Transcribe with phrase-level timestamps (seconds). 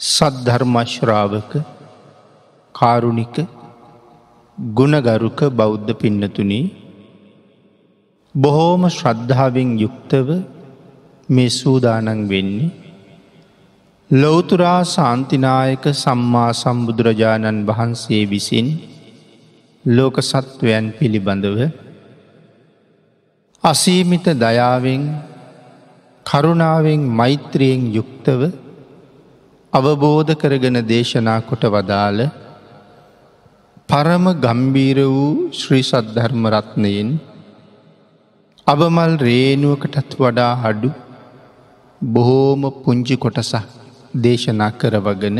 [0.00, 1.52] සද්ධර්මශ්‍රාවක
[2.74, 3.36] කාරුණික
[4.58, 6.66] ගුණගරුක බෞද්ධ පින්නතුනී
[8.34, 10.28] බොහෝම ශ්‍රද්ධාවෙන් යුක්තව
[11.28, 12.70] මේ සූදානන් වෙන්නේ.
[14.10, 18.68] ලොවතුරා සාන්තිනායක සම්මා සම්බුදුරජාණන් වහන්සේ විසින්
[19.84, 21.58] ලෝක සත්වයන් පිළිබඳව
[23.64, 25.02] අසීමිත දයාවෙන්
[26.26, 28.40] කරුණාවෙන් මෛත්‍රියෙන් යුක්තව
[29.72, 32.20] අවබෝධ කරගෙන දේශනා කොට වදාළ
[33.88, 37.10] පරම ගම්බීර වූ ශ්‍රී සද්ධර්ම රත්නයෙන්
[38.66, 40.90] අබමල් රේනුවකටත් වඩා අඩු
[42.00, 43.68] බොහෝම පුංචි කොටසක්
[44.18, 45.38] දේශනා කරවගෙන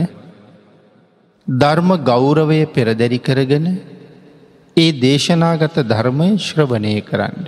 [1.47, 3.67] ධර්ම ගෞරවය පෙරදැරි කරගෙන
[4.77, 7.45] ඒ දේශනාගත ධර්මය ශ්‍රවණය කරන්න.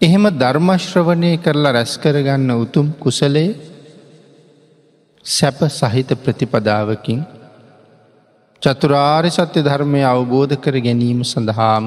[0.00, 3.50] එහෙම ධර්මශ්‍රවණය කරලා රැස්කරගන්න උතුම් කුසලේ
[5.24, 7.20] සැප සහිත ප්‍රතිපදාවකින්
[8.62, 11.86] චතුරාර් සත්‍ය ධර්මය අවබෝධ කර ගැනීම සඳහාම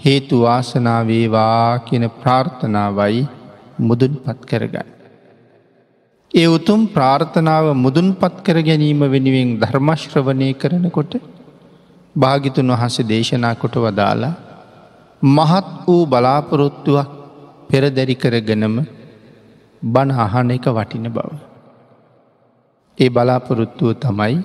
[0.00, 3.20] හේතු වාසනාවේවා කියන ප්‍රාර්ථනාවයි
[3.78, 4.88] මුදුන් පත් කරගන්න.
[6.30, 11.12] ඒ උතුම් ප්‍රාර්ථනාව මුදුන් පත් කර ගැනීම වෙනුවෙන් ධර්මශ්‍රවනය කරනකොට
[12.16, 14.34] භාගිතුන් වහස දේශනා කොට වදාලා
[15.22, 17.10] මහත් වූ බලාපොරොත්තුවක්
[17.68, 18.76] පෙරදැරි කරගෙනම
[19.82, 21.47] බණ අහන එක වටින බව.
[22.98, 24.36] ඒ බලාපොරොත්තුව තමයි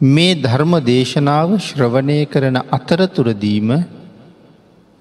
[0.00, 3.70] මේ ධර්ම දේශනාව ශ්‍රවණය කරන අතරතුරදීම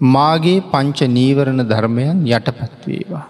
[0.01, 3.25] මාගේ පංච නීවරණ ධර්මයන් යටපත්වේවා.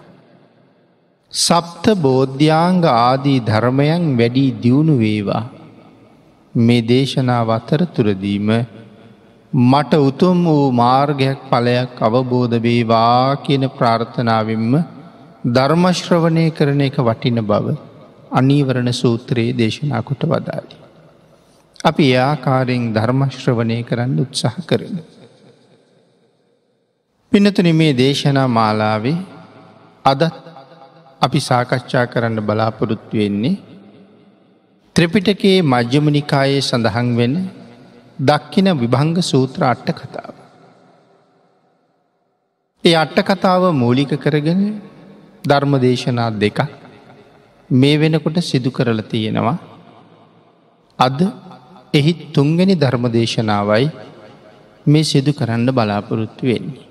[1.32, 5.44] සප්ත බෝධ්‍යාංග ආදී ධර්මයන් වැඩී දියුණු වේවා.
[6.54, 8.48] මේ දේශනාව අතරතුරදීම
[9.52, 14.72] මට උතුම් වූ මාර්ගයක් පලයක් අවබෝධ වේවා කියන ප්‍රාර්ථනාවෙන්ම
[15.48, 17.76] ධර්මශ්‍රවණය කරන එක වටින බව
[18.36, 20.76] අනීවරණ සූත්‍රයේ දේශනා කොට වදාලි.
[21.84, 24.96] අපි එයාකාරයෙන් ධර්මශ්‍රවනය කරන්න උත්සාහ කරන.
[27.32, 29.16] පිනතුන මේ දේශනා මාලාවේ
[30.04, 30.22] අදත්
[31.20, 33.54] අපි සාකච්ඡා කරන්න බලාපොරොත්තු වෙන්නේ
[34.96, 37.34] ත්‍රිපිටකයේ මජ්‍යමනිකායේ සඳහන් වෙන
[38.20, 40.34] දක්කින විභංග සූත්‍ර අට්ට කතාව.
[42.84, 44.62] ඒ අට්ට කතාව මූලික කරගෙන
[45.44, 46.60] ධර්ම දේශනා දෙකක්
[47.70, 49.58] මේ වෙනකොට සිදු කරල තියෙනවා
[50.98, 51.18] අද
[51.94, 53.86] එහි තුන්ගනි ධර්මදේශනාවයි
[54.86, 56.86] මේ සිදු කරන්න බලාපොරොත්තු වෙන්නේ.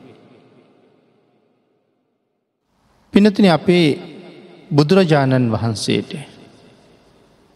[3.13, 3.88] පිනතින අපේ
[4.72, 6.12] බුදුරජාණන් වහන්සේට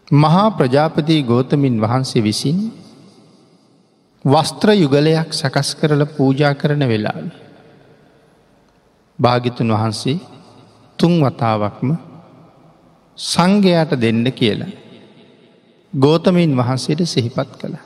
[0.08, 2.58] මහා ප්‍රජාපති ගෝතමින් වහන්සේ විසින්
[4.24, 7.26] වස්ත්‍ර යුගලයක් සකස් කරල පූජා කරන වෙලාල්.
[9.18, 10.20] භාගිතුන් වහන්සේ
[10.98, 12.09] තුන් වතාවක්ම
[13.18, 14.72] සංඝයාට දෙන්න කියලා.
[15.92, 17.76] ගෝතමීන් වහන්සේට සිහිපත් කළ.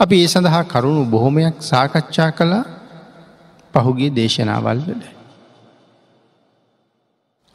[0.00, 2.54] අපි ඒ සඳහා කරුණු බොහොමයක් සාකච්ඡා කළ
[3.74, 5.02] පහුගේ දේශනාවල්වල.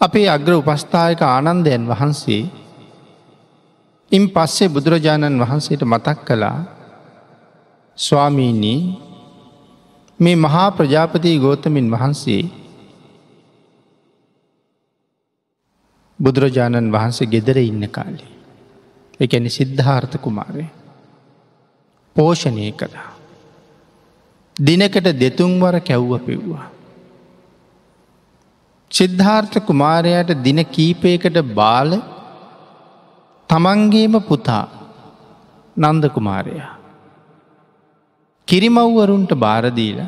[0.02, 2.44] අපේ අග්‍ර උපස්ථායක ආනන්දයන් වහන්සේ
[4.12, 6.60] ඉන් පස්සේ බුදුරජාණන් වහන්සේට මතක් කළා
[7.98, 8.82] ස්වාමීනී
[10.20, 12.44] මේ මහා ප්‍රජාපති ගෝතමින් වහන්සේ
[16.20, 18.34] බුදුරජාණන් වහන්සේ ගෙදර ඉන්න කාලේ.
[19.20, 20.66] එකැන සිද්ධාර්ථ කුමාරය.
[22.16, 23.10] පෝෂණය කළා.
[24.58, 26.68] දිනකට දෙතුන්වර කැව්ව පෙව්වා.
[28.92, 31.92] සිද්ධාර්ථ කුමාරයට දින කීපයකට බාල
[33.50, 34.66] තමන්ගේම පුතා
[35.78, 36.72] නන්ද කුමාරයා.
[38.48, 40.00] කිරිමව්වරුන්ට බාරදීල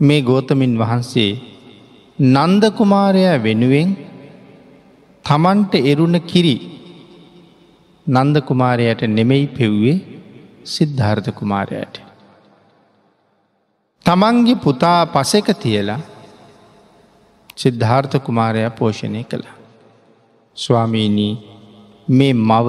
[0.00, 1.32] මේ ගෝතමින් වහන්සේ
[2.18, 3.90] නන්ද කුමාරයා වෙනුවෙන්
[5.24, 6.56] තමන්ට එරුණ කිරි
[8.06, 9.96] නන්ද කුමාරයට නෙමෙයි පෙව්වේ
[10.66, 11.94] සිද්ධාර්ථ කුමාරයට.
[14.06, 16.00] තමන්ගේ පුතා පසෙක තියලා
[17.56, 19.46] සිද්ධාර්ථ කුමාරයා පෝෂණය කළ.
[20.56, 21.32] ස්වාමීණී
[22.08, 22.68] මේ මව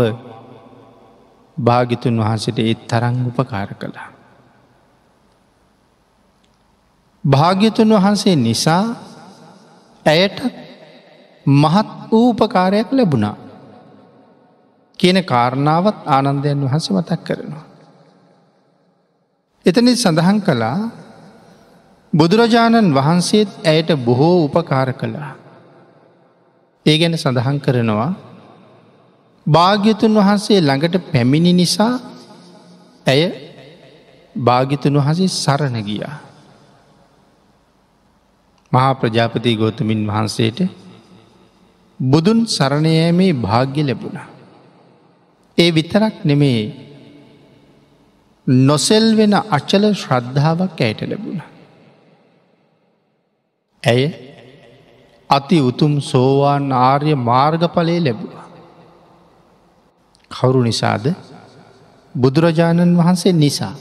[1.57, 4.09] භාගිතුන් වහන්සට ඒත් තරං උපකාර කළා.
[7.23, 8.83] භාග්‍යතුන් වහන්සේ නිසා
[10.05, 10.37] ඇයට
[11.45, 13.35] මහත් ඌපකාරයක් ලැබුණා.
[14.99, 17.65] කියන කාරණාවත් ආනන්දයන් වහන්ස මතක් කරනවා.
[19.65, 20.79] එතනි සඳහන් කළා
[22.13, 25.31] බුදුරජාණන් වහන්සේත් ඇයට බොහෝ උපකාර කළා.
[26.85, 28.11] ඒ ගැන සඳහන් කරනවා
[29.45, 31.93] භාග්‍යතුන් වහන්සේ ළඟට පැමිණි නිසා
[33.05, 33.21] ඇය
[34.35, 36.15] භාගිතුන් වහසේ සරණ ගියා.
[38.71, 40.59] මහා ප්‍රජාපති ගෝතමින් වහන්සේට
[41.99, 44.19] බුදුන් සරණයෑමේ භාග්‍ය ලැබුණ.
[45.57, 46.61] ඒ විතරක් නෙමේ
[48.47, 51.41] නොසෙල් වෙන අච්චල ශ්‍රද්ධාවක් ඇයට ලැබුණ.
[53.83, 54.03] ඇය
[55.29, 58.45] අති උතුම් සෝවාන් ආර්ය මාර්ගඵලය ලැබුවා.
[60.31, 61.05] කවුරු නිසාද
[62.15, 63.75] බුදුරජාණන් වහන්සේ නිසා.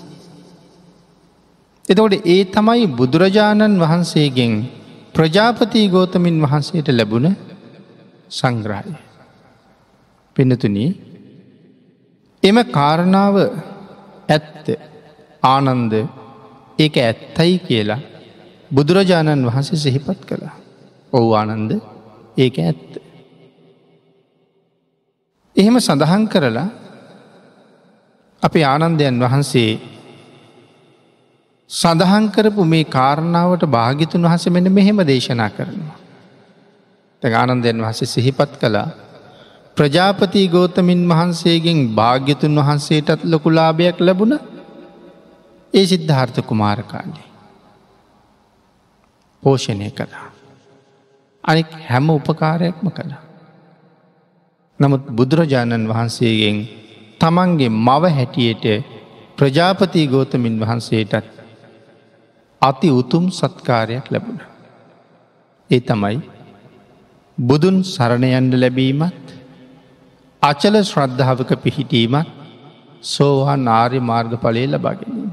[1.88, 4.52] එතකොට ඒ තමයි බුදුරජාණන් වහන්සේගෙන්
[5.14, 7.28] ප්‍රජාපති ගෝතමින් වහන්සේට ලැබුණ
[8.30, 8.94] සංග්‍රහය.
[10.36, 10.76] පිනතුන
[12.42, 13.36] එම කාරණාව
[14.28, 14.66] ඇත්ත
[15.44, 15.92] ආනන්ද
[16.78, 18.00] ඒක ඇත්තයි කියලා
[18.70, 20.56] බුදුරජාණන් වහන්සේ සිහිපත් කළා.
[21.12, 21.70] ඔවු ආනන්ද
[22.36, 22.90] ඒක ඇත්ත.
[25.56, 26.68] එහෙම සඳහන් කරලා
[28.42, 29.72] අපි ආනන්දයන් වහන්සේ
[31.70, 35.98] සඳහන් කරපු මේ කාරණාවට භාගිතුන් වහස මෙන මෙහෙම දේශනා කරනවා.
[37.22, 38.88] ආනන්දයන් වහස සිහිපත් කළා
[39.76, 44.34] ප්‍රජාපති ගෝතමින් වහන්සේගෙන් භාග්‍යතුන් වහන්සේටත් ලොකුලාභයක් ලැබුණ
[45.74, 47.26] ඒ සිද්ධාර්ථ කුමාරකාණ්ඩේ.
[49.42, 50.28] පෝෂණය කළා.
[51.44, 53.22] අනික් හැම උපකාරයක්ම කළා.
[54.80, 56.56] නමුත් බුදුරජාණන් වහන්සේගෙන්
[57.20, 58.64] තමන්ගේ මව හැටියට
[59.38, 61.26] ප්‍රජාපති ගෝතමින් වහන්සේටත්
[62.62, 64.40] අති උතුම් සත්කාරයක් ලැබුණ.
[65.70, 66.37] ඒ තමයි
[67.38, 69.26] බුදුන් සරණයන්ඩ ලැබීමත්
[70.42, 72.30] අචල ශ්‍රද්ධාවක පිහිටීමත්
[73.06, 75.30] සෝහන් ආර්ය මාර්ගඵලය ලබාගැනීම.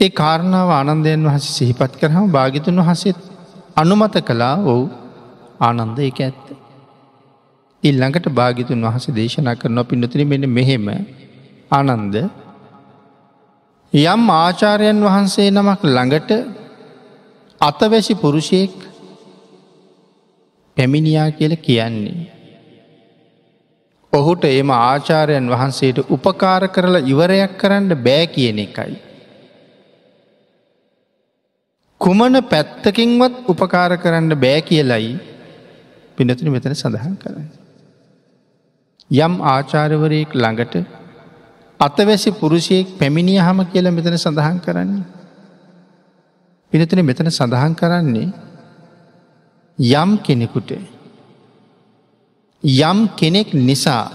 [0.00, 3.18] ඒ කාරණාව ආනන්දයන් වහස සිහිපත් කරහම භාගිතුන් වහසෙත්
[3.76, 4.84] අනුමත කලා ඔවු
[5.60, 6.46] ආනන්ද එක ඇත්ත.
[7.82, 10.86] ඉල්ළඟට භාගිතුන් වහස දේශනා කරන පින්නතින මෙන මෙහෙම
[11.70, 12.14] ආනන්ද
[13.92, 16.30] යම් ආචාරයන් වහන්සේ නමක් ළඟට
[17.60, 18.70] අතවැසි පුරුෂයෙක්
[20.76, 22.30] පැමිණියා කියල කියන්නේ.
[24.12, 28.96] ඔහුට එම ආචාරයන් වහන්සේට උපකාර කරලා ඉවරයක් කරන්න බෑ කියන එකයි.
[32.00, 35.16] කුමන පැත්තකින්වත් උපකාර කරන්න බෑ කියලයි
[36.18, 37.48] පිනතුන මෙතන සඳහන් කරන්න.
[39.10, 40.74] යම් ආචාරවරයෙක් ළඟට
[41.80, 45.04] අතවැසි පුරුෂයෙක් පැමිණිය හම කියල මෙතන සඳහන් කරන්නේ.
[46.72, 48.28] පිනතුන මෙතන සඳහන් කරන්නේ
[49.78, 50.70] යම් කෙනෙකුට
[52.62, 54.10] යම් කෙනෙක් නිසා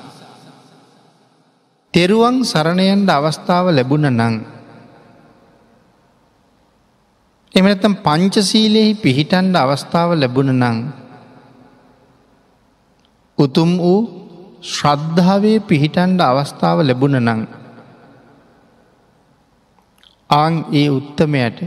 [1.94, 4.36] තෙරුවන් සරණයන්ට අවස්ථාව ලැබුණ නං
[7.53, 10.77] එමනතම් පංචසීලයෙහි පිහිටන්ඩ අවස්ථාව ලැබුණ නං
[13.38, 14.00] උතුම් වූ
[14.68, 17.42] ශ්‍රද්ධාවේ පිහිටන්ඩ අවස්ථාව ලැබුණ නං
[20.30, 21.59] ආං ඒ උත්තමයට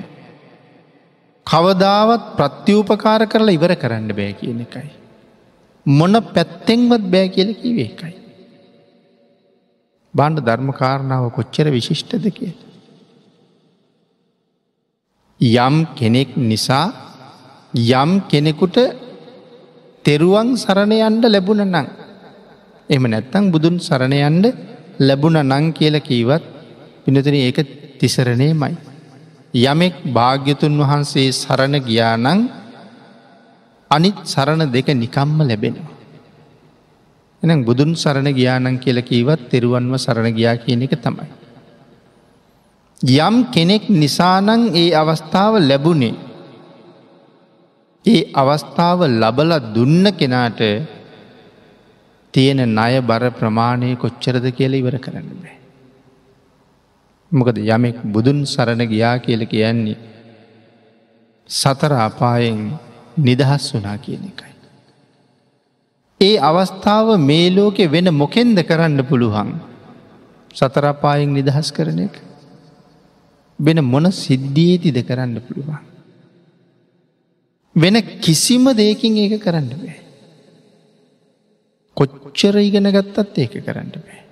[1.46, 4.91] කවදාවත් ප්‍රත්‍යූපකාර කරලා ඉවර කරන්න බෑ කියන එකයි.
[5.87, 8.14] මොන පැත්තෙන්වත් බෑ කියල කිවේ එකයි.
[10.14, 12.62] බණ්ඩ ධර්මකාරණාව කොච්චර විශිෂ්ටද කියලා.
[15.41, 16.87] යම් කෙනෙක් නිසා
[17.75, 18.76] යම් කෙනෙකුට
[20.05, 21.87] තෙරුවන් සරණයන්ට ලැබුණ නං.
[22.88, 24.46] එම නැත්තං බුදුන් සරණයන්ට
[25.00, 26.44] ලැබුණ නං කියල කීවත්
[27.05, 27.58] පිනතන ඒක
[27.99, 28.94] තිසරණය මයි.
[29.54, 32.26] යමෙක් භාග්‍යතුන් වහන්සේ සරණ ගියානං
[33.90, 35.94] අනිත් සරණ දෙක නිකම්ම ලැබෙනවා.
[37.43, 41.26] එනම් බුදුන් සරණ ගියානන් කියල කීවත් තෙරුවන්ව සරණ ගියා කියන එක තමයි.
[43.00, 46.14] යම් කෙනෙක් නිසානං ඒ අවස්ථාව ලැබුණේ.
[48.05, 50.60] ඒ අවස්ථාව ලබල දුන්න කෙනාට
[52.34, 55.63] තියෙන ණය බර ප්‍රමාණය කොච්චරද කියල ඉවර කරන්න බෑ.
[57.32, 59.98] මොකද යමෙක් බුදුන් සරණ ගියා කියල කියන්නේ
[61.50, 62.60] සතර අපායෙන්
[63.19, 64.54] නිදහස් වනා කියන එකයි.
[66.20, 69.50] ඒ අවස්ථාව මේ ලෝකෙ වෙන මොකෙන්ද කරන්න පුළුවන්
[70.54, 72.14] සතරපායෙන් නිදහස් කරන එක.
[73.58, 75.82] වෙන මොන සිද්ධියේතිද කරන්න පුළුවන්.
[77.76, 79.96] වෙන කිසිම දෙයකින් ඒක කරන්න බෑ.
[81.96, 84.23] කොච්චර ඉගෙන ගත්තත් ඒක කරන්න බෑ.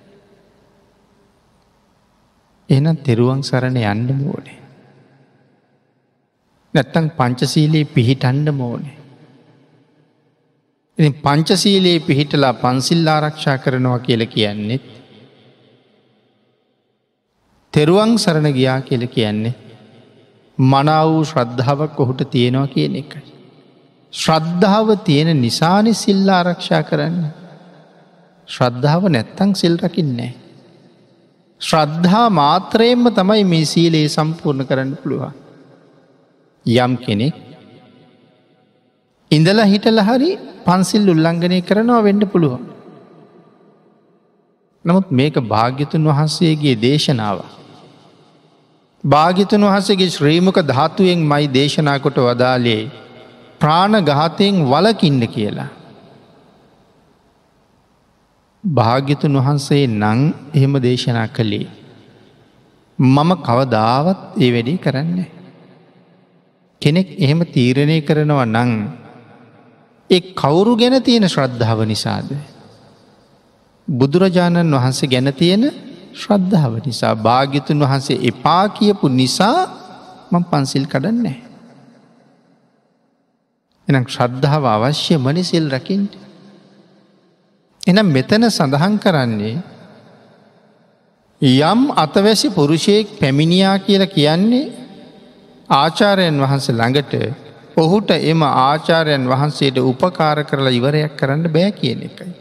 [2.69, 4.59] එනම් තෙරුවන් සරණ යන්න මෝනේ.
[6.73, 8.97] නැත්තං පංචසීලයේ පිහිටන්ඩ මෝනේ.
[10.97, 14.85] ඉ පංචසීලයේ පිහිටලා පන්සිල් ආරක්ෂා කරනවා කියල කියන්නෙත්.
[17.73, 19.55] තෙරුවන් සරණ ගියා කියල කියන්නේ.
[20.57, 23.21] මනා වූ ශ්‍රද්ධාවක් ඔහුට තියෙනවා කියන එකයි.
[24.13, 27.25] ශ්‍රද්ධාව තියෙන නිසානි සිල්ල ආරක්ෂා කරන්න.
[28.47, 30.42] ශ්‍රද්ධාව නැත්තං සිල් රකින්නේ.
[31.63, 35.33] ශ්‍රද්ධා මාත්‍රයෙන්ම තමයි මේ සීලයේ සම්පූර්ණ කරන්න පුළුවන්.
[36.65, 37.35] යම් කෙනෙක්
[39.31, 40.31] ඉඳලා හිටල හරි
[40.65, 42.63] පන්සිල් උල්ලංඝනය කරනවා වෙන්න පුළුවන්.
[44.85, 47.39] නමුත් මේක භාග්‍යතුන් වහන්සේගේ දේශනාව.
[49.03, 52.81] භාගිතුන් වහසගේ ශ්‍රීමක ධාතුවෙන් මයි දේශනා කොට වදාලේ
[53.59, 55.69] ප්‍රාණ ගාතයෙන් වලකින්න කියලා.
[58.63, 60.19] භාග්‍යතුන් වහන්සේ නං
[60.53, 61.67] එහෙම දේශනා කළේ.
[62.99, 65.29] මම කවදාවත් ඒ වැඩි කරන්නේ.
[66.81, 68.71] කෙනෙක් එහෙම තීරණය කරනවා නං
[70.09, 72.29] එ කවුරු ගැන තියෙන ශ්‍රද්ධාව නිසාද.
[73.87, 75.63] බුදුරජාණන් වහන්සේ ගැන තියෙන
[76.13, 79.57] ශ්‍රද්ධාව නිසා භාගිතුන් වහන්සේ එපා කියපු නිසා
[80.31, 81.37] මං පන්සිල් කඩන්නේ.
[83.87, 86.13] එනම් ශ්‍රද්ධාව අවශ්‍ය මනිසිල් රකින්ට.
[87.83, 89.55] එනම් මෙතන සඳහන් කරන්නේ
[91.41, 94.65] යම් අතවැසි පුරුෂයෙක් පැමිණියා කියලා කියන්නේ
[95.69, 97.13] ආචාරයන් වහන්සේ ළඟට
[97.77, 102.33] ඔහුට එම ආචාරයන් වහන්සේට උපකාර කරලා ඉවරයක් කරන්න බෑ කියන එකයි.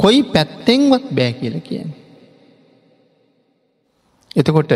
[0.00, 1.98] කොයි පැත්තෙන්වත් බෑ කියල කියන්නේ.
[4.36, 4.72] එතකොට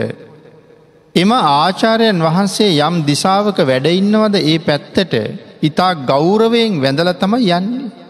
[1.14, 5.14] එම ආචාරයන් වහන්සේ යම් දිසාවක වැඩඉන්නවද ඒ පැත්තට
[5.62, 8.01] ඉතා ගෞරවයෙන් වැඳල තම යන්නේ.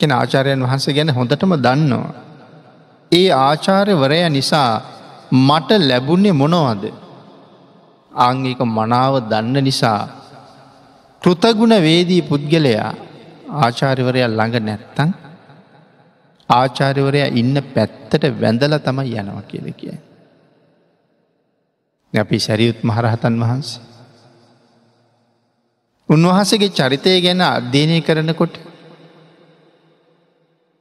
[0.00, 2.14] කෙන ආචාරයන් වහන්සේ ගැන හොඳටම දන්නවා.
[3.12, 4.72] ඒ ආචාර්යවරය නිසා
[5.40, 6.84] මට ලැබුණේ මොනවද.
[8.12, 10.00] ආංගික මනාව දන්න නිසා
[11.22, 12.90] කෘතගුණ වේදී පුද්ගලයා
[13.56, 15.10] ආචාරිවරයා ළඟ නැත්තං
[16.48, 19.96] ආචාර්යවරයා ඉන්න පැත්තට වැඳල තමයි යනවා කියල කිය.
[22.12, 23.82] අපි සැරියුත් මහරහතන් වහන්සේ.
[26.08, 28.54] උන්වහසගේ චරිතය ගැන අධ්‍යයනය කරනකොට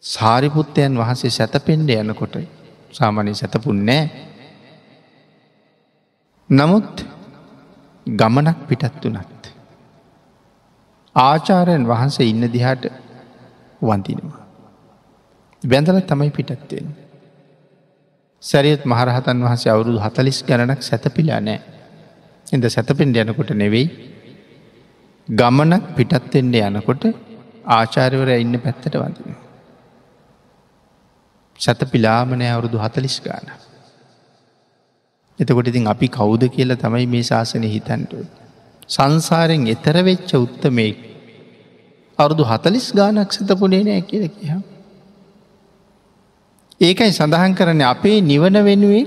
[0.08, 2.36] සාරිපුත්තයන් වහන්සේ සැතපෙන්ඩ යනකොට
[2.92, 4.04] සාමානය සැතපුන්නෑ.
[6.50, 7.06] නමුත්
[8.06, 9.44] ගමනක් පිටත් වනත්.
[11.16, 12.86] ආචාරයන් වහන්සේ ඉන්න දිහාට
[13.82, 14.46] වන්තිනවා.
[15.64, 16.88] බැඳල තමයි පිටත්වෙන්.
[18.44, 21.60] සැරියත් මහරහතන් වහසේ අවුරුදු හතලිස් ගණනක් සැතපිලා නෑ.
[22.48, 23.88] එද සැතපෙන්ට යනකොට නෙවෙයි
[25.28, 27.04] ගමනක් පිටත්වෙන්ඩ යනකොට
[27.78, 29.47] ආචාරවර ඉන්න පැත්තට වඳන.
[31.60, 33.46] සැත පිලාමනය අවුරුදු හතලිස් ගාන.
[35.40, 38.26] එතකොට ඉතින් අපි කෞුද කියලා තමයි මේ ශාසනය හිතන්ටුව.
[38.90, 40.92] සංසාරෙන් එතරවෙච්ච උත්තමේ
[42.20, 44.62] අවුරුදු හතලිස් ගානක් සතපුනේ නෑ කියල කියහම්.
[46.82, 49.06] ඒකයි සඳහන් කරන අපේ නිවන වෙනුවේ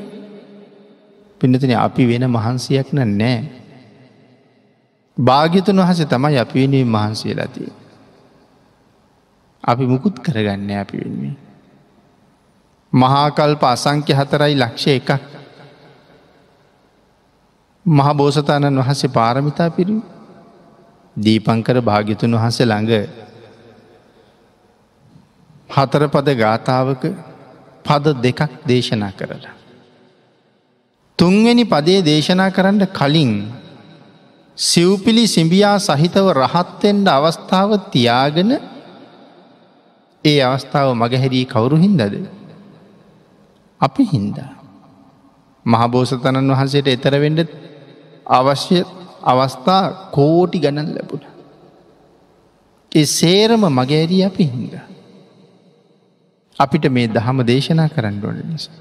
[1.41, 3.39] පිනතින අපි වෙන මහන්සියක් න නෑ.
[5.17, 7.71] භාග්‍යතුන් වහස තමයි අපි වෙනුවෙන් මහන්සේ ලතිය.
[9.65, 11.50] අපි මුකුත් කරගන්න අපි වෙන්නේ.
[12.93, 15.11] මහාකල්ප අසංක්‍ය හතරයි ලක්ෂ එකක්
[17.87, 19.97] මහා බෝසතාණන් වහන්සේ පාරමිතා පිරි
[21.17, 22.93] දීපංකර භාගිතුන් වහන්සේ ළඟ
[25.71, 27.03] හතරපද ගාථාවක
[27.85, 29.55] පද දෙකක් දේශනා කරලා.
[31.19, 33.33] තුන්වැනි පදේ දේශනා කරන්න කලින්
[34.59, 38.51] සිව්පිලි සිඹියා සහිතව රහත්තෙන්ට අවස්ථාව තියාගෙන
[40.25, 42.40] ඒ අවස්ථාව මගහැරී කවුරු හින්දද.
[43.81, 44.51] අපි හින්දා.
[45.67, 47.41] මහබෝසතණන් වහන්සේට එතරවෙඩ
[48.31, 48.79] අවශ්‍ය
[49.25, 51.25] අවස්ථා කෝටි ගණන් ලැබුණ.
[52.93, 54.85] ඒ සේරම මගෑරී අපි හින්දා.
[56.59, 58.81] අපිට මේ දහම දේශනා කරන්න ඕන නිසා.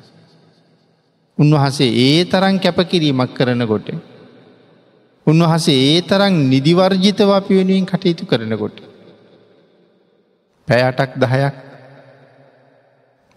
[1.38, 3.90] උන්වහසේ ඒ තරන් කැපකිරීමක් කරනකොට.
[5.28, 8.78] උන්වහසේ ඒ තරං නිදිවර්ජිතව අපි වෙනුවෙන් කටයුතු කරනකොට.
[10.68, 11.69] පැයටක් දහයක්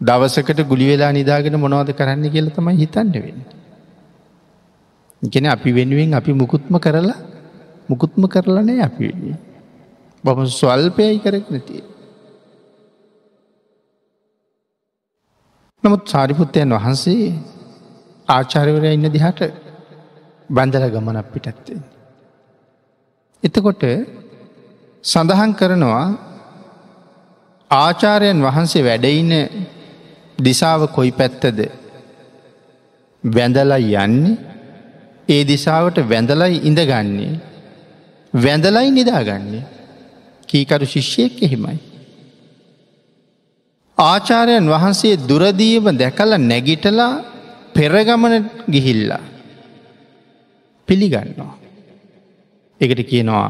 [0.03, 3.41] දවසකට ගුලි වෙලා නිදාගෙන මොනවද කරන්න කියල තමයි හිතන්න වෙන්න.
[5.23, 7.19] ගෙන අපි වෙනුවෙන් අපි මුකුත්ම කරලා
[7.89, 9.39] මුකුත්ම කරලනේ අපි වෙන්නේ.
[10.25, 11.85] බම ස්වල්පයයි කරක් නැතිේ.
[15.85, 17.27] නමුත් සාරිපුත්තයන් වහන්සේ
[18.29, 19.41] ආචාරවරය ඉන්න දිහට
[20.51, 21.81] බන්දල ගමනක් පිටත්වෙන්.
[23.43, 23.83] එතකොට
[25.05, 26.07] සඳහන් කරනවා
[27.71, 29.33] ආචාරයන් වහන්සේ වැඩඉන්න
[30.39, 31.59] දිසාව කොයි පැත්තද
[33.25, 34.37] වැඳලයි යන්නේ
[35.29, 37.33] ඒ දිසාවට වැඳලයි ඉඳගන්නේ
[38.35, 39.65] වැඳලයි නිදාගන්නේ
[40.49, 41.79] කීකරු ශිෂ්‍යයෙක් එහෙමයි.
[43.99, 47.13] ආචාරයන් වහන්සේ දුරදීම දැකල නැගිටලා
[47.75, 48.35] පෙරගමන
[48.71, 49.25] ගිහිල්ලා
[50.89, 51.55] පිළිගන්නවා.
[52.81, 53.49] එකට කියනවා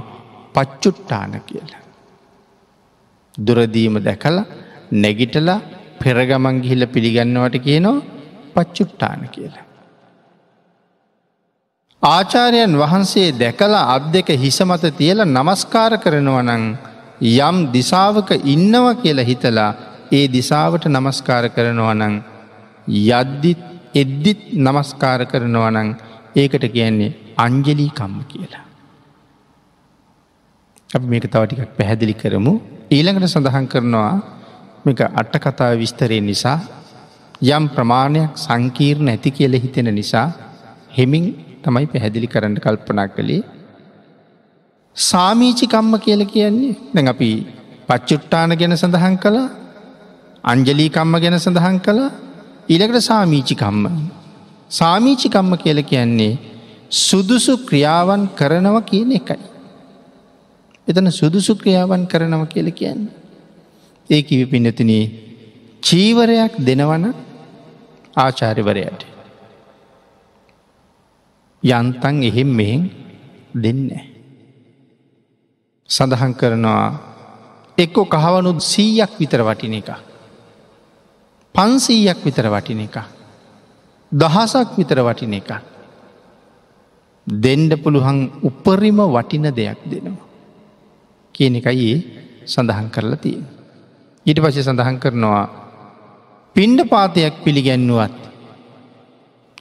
[0.55, 1.83] පච්චුට්ටාන කියලා.
[3.35, 4.37] දුරදීම දැකල
[4.95, 5.61] නැගිටලා
[6.02, 8.04] පෙරගමන් ගිහිල්ල පිළිගන්නවට කියනවා
[8.54, 9.66] පච්චුට්ටාන කියලා.
[12.02, 16.64] ආචාරයන් වහන්සේ දැකලා අත් දෙක හිසමත තියල නමස්කාර කරනවනං
[17.40, 19.71] යම් දිසාවක ඉන්නව කියලා හිතලා
[20.11, 22.14] ඒ දිසාවට නමස්කාර කරනවනං
[23.11, 23.62] යද්දිත්
[23.94, 25.88] එද්දිත් නමස්කාර කරනවනං
[26.37, 28.64] ඒකට කියන්නේ අංජලී කම්ම කියලා.
[30.90, 32.52] අප මේක තවටිකක් පැහැදිලි කරමු
[32.90, 34.14] ඊළඟට සඳහන් කරනවා
[34.85, 36.59] මේක අට්ට කතා විස්තරය නිසා
[37.49, 40.27] යම් ප්‍රමාණයක් සංකීර්ණ ඇති කියල හිතෙන නිසා
[40.91, 41.27] හෙමින්
[41.62, 43.43] තමයි පැහැදිලි කරන්න කල්පනා කළේ
[44.97, 47.31] සාමීචිකම්ම කියල කියන්නේ දැන් අපි
[47.89, 49.49] පච්චුට්ටාන ගැන සඳහන් කළා
[50.45, 52.11] අංජලීකම්ම ගැන සඳහන් කළා
[52.69, 53.85] ඊළකට සාමීචිකම්ම
[54.71, 56.35] සාමීචිකම්ම කියල කියන්නේ
[56.91, 59.41] සුදුසු ක්‍රියාවන් කරනව කියන එකයි.
[60.89, 63.22] එතන සුදුසු ක්‍රියාවන් කරනව කියල කියන්න.
[64.11, 65.04] ඒ කිවි පින්නතිනේ
[65.82, 67.04] චීවරයක් දෙනවන
[68.16, 69.00] ආචාරිවරයට.
[71.62, 72.82] යන්තන් එහෙම් මෙහෙන්
[73.54, 73.90] දෙන්න.
[75.90, 76.87] සඳහන් කරනවා
[77.78, 79.90] එක්කො කහවනුත් සීයක් විතර වටින එක.
[81.54, 82.97] පන්සීයක් විතර වටින එක.
[84.12, 85.50] දහසක් විතර වටින එක.
[87.26, 90.26] දෙන්ඩ පුළුවන් උපරිම වටින දෙයක් දෙනවා.
[91.35, 91.99] කියන එකයි ඒ
[92.44, 93.62] සඳහන් කරලා තියෙන.
[94.26, 95.45] ඊට පසේ සඳහන් කරනවා
[96.57, 98.19] පින්ඩ පාතයක් පිළිගැන්නුවත්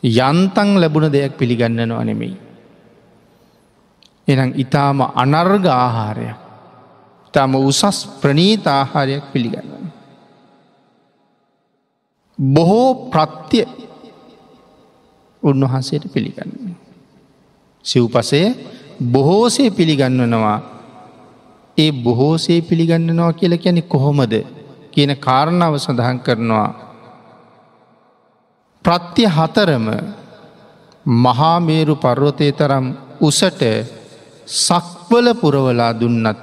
[0.04, 2.38] යන්තන් ලැබුණ දෙයක් පිළිගන්නනවා නෙමෙයි.
[4.28, 6.40] එනම් ඉතාම අනර්ග ආහාරයක්
[7.34, 9.92] තම උසස් ප්‍රනීත ආහාරයක් පිළිගන්න.
[12.40, 13.66] බොහෝ ප්‍රත්‍ය
[15.44, 16.76] උන්වහන්සේට පිළිගන්න.
[17.86, 18.42] සිව්පසය
[19.04, 20.58] බොහෝසේ පිළිගන්නනවා
[21.82, 24.34] ඒ බොහෝසේ පිළිගන්නනවා කියල කියැනෙ කොහොමද
[24.92, 26.70] කියන කාරණාව සඳහන් කරනවා.
[28.86, 29.88] ප්‍රත්‍ය හතරම
[31.06, 32.86] මහාමේරු පර්වතය තරම්
[33.22, 33.62] උසට
[34.60, 36.40] සක්වල පුරවලා දුන්නත්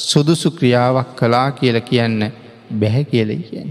[0.00, 2.20] සුදුසු ක්‍රියාවක් කලා කියල කියන්න
[2.72, 3.70] බැහැ කියලයි කියන්න.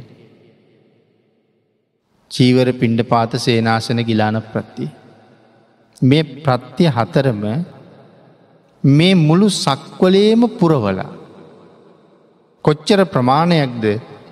[2.32, 4.86] චීවර පිණ්ඩ පාත සේනාසන ගිලාන ප්‍රත්ති.
[6.02, 7.42] මේ ප්‍රත්‍ය හතරම
[8.84, 11.10] මේ මුළු සක්වලේම පුරවලා.
[12.66, 13.86] කොච්චර ප්‍රමාණයක්ද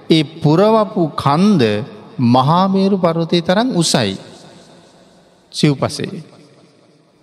[0.10, 1.64] ඒ පුරවපු කන්ද
[2.28, 4.18] මහාමේරු පරවතය තරම් උසයි
[5.52, 6.24] සිව්පසේ.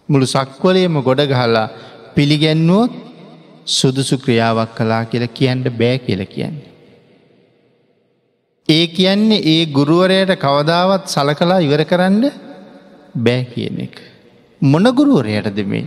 [0.08, 1.66] මුළු සක්වලේම ගොඩ ගහලා
[2.14, 2.92] පිළිගැන්නුවොත්
[3.68, 6.70] සුදුසු ක්‍රියාවක් කලා කියලා කියන්න බෑ කියල කියන්නේ.
[8.68, 12.22] ඒ කියන්නේ ඒ ගුරුවරයට කවදාවත් සලකලා ඉවර කරන්න
[13.16, 13.96] බෑ කියන එක.
[14.62, 15.86] මොනගුරුවරයට දෙමේ.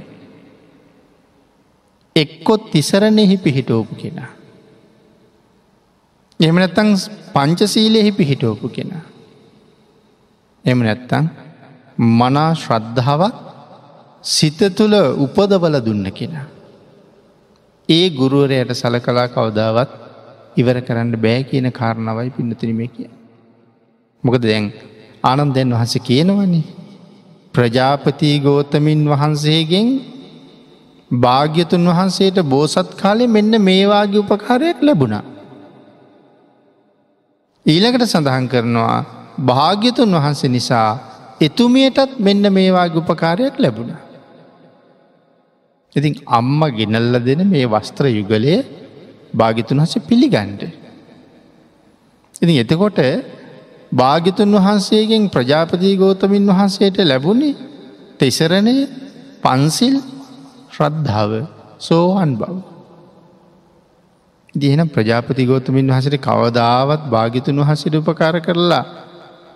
[2.16, 4.30] එක්කොත් තිසරණෙහි පිහිටෝපු කෙනා.
[6.40, 6.90] එම නැත්තං
[7.34, 9.04] පංචසීලයෙහි පිහිටෝපු කෙනා.
[10.66, 11.26] එම නැත්තං
[12.20, 13.36] මනා ශ්‍රද්ධාවක්
[14.24, 16.48] සිත තුළ උපදබල දුන්න කෙනා.
[17.90, 19.92] ඒ ගුරුවරයට සලකලා කවදාවත්
[20.58, 23.10] ඉවර කරන්න බෑ කියන කාරණාවයි පින්නතිනීම කිය.
[24.24, 24.66] මොකද දැන්
[25.24, 26.64] ආනන්දයන් වහස කියනවන්නේ.
[27.54, 29.88] ප්‍රජාපති ගෝතමින් වහන්සේගෙන්
[31.12, 35.24] භාග්‍යතුන් වහන්සේට බෝසත් කාලය මෙන්න මේවාගේ උපකාරයක් ලැබුණා.
[37.66, 38.98] ඊළකට සඳහන් කරනවා
[39.42, 40.90] භාග්‍යතුන් වහන්සේ නිසා
[41.42, 44.02] එතුමියටත් මෙන්න මේවාගේ උපකාරයක් ලැබුණා.
[45.96, 48.56] ඉතින් අම්ම ගෙනල්ල දෙන මේ වස්ත්‍ර යුගලය
[49.34, 50.62] භාගිතුන් හස පිළිගන්ඩ.
[52.42, 53.00] ඉතින් එතකොට
[53.92, 57.58] භාගිතුන් වහන්සේගෙන් ප්‍රජාපති ගෝතමින් වහන්සේට ලැබුණේ
[58.20, 58.76] තෙසරණය
[59.42, 59.96] පන්සිල්
[60.80, 61.32] ශ්‍රද්ධාව
[61.80, 62.52] සෝහන් බව.
[64.56, 68.84] දියන ප්‍රජාපති ගෝතමින් වහසට කවදාවත් භාගිතුන් වහසට උපකාර කරලා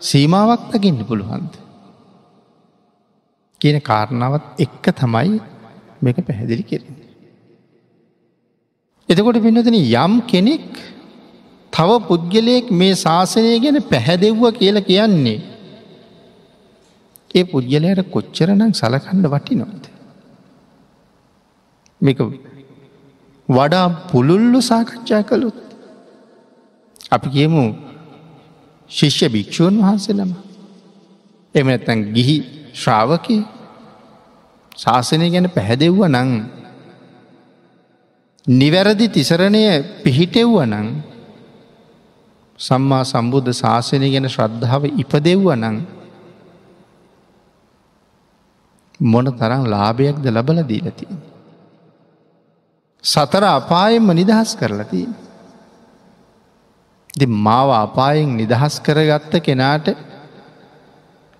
[0.01, 1.53] සීමාවක් දකින්න පුළුවන්ද.
[3.61, 5.39] කියන කාරණාවත් එක්ක තමයි
[6.01, 6.97] මේක පැහැදිලි කෙරෙන.
[9.09, 10.67] එතකොට පින්නතන යම් කෙනෙක්
[11.73, 15.39] තව පුද්ගලයෙක් මේ ශාසනය ගැන පැහැදෙව්ව කියල කියන්නේ.
[17.35, 19.92] ඒ පුද්ගලයට කොච්චරනම් සලකණ්ඩ වටි නොද.
[22.03, 22.19] මේක
[23.49, 25.57] වඩා පුළුල්ලු සාකච්ඡා කළුත්.
[27.11, 27.63] අපි කියමු
[28.89, 30.31] ශිෂ්‍ය භික්‍ෂූන් වහන්සේලම
[31.55, 32.37] එම නැත්තැන් ගිහි
[32.73, 33.37] ශ්‍රාවකය
[34.75, 36.29] ශාසනය ගැන පැහැදෙව්ව නං
[38.47, 39.63] නිවැරදි තිසරණය
[40.03, 40.87] පිහිටෙව්ව නං
[42.59, 45.77] සම්මා සම්බුද්ධ ශාසනය ගැන ශ්‍රද්ධාව ඉපදෙව්ව නං
[48.99, 51.05] මොන තරම් ලාභයක්ද ලබල දීලති.
[53.03, 55.03] සතර අපායෙන්ම නිදහස් කරලති.
[57.19, 59.87] දෙ මාව අපායෙන් නිදහස් කරගත්ත කෙනාට